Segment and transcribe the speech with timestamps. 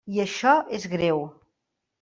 [0.13, 1.23] I això és greu.